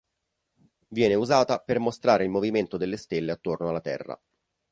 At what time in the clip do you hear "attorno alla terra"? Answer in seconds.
3.33-4.19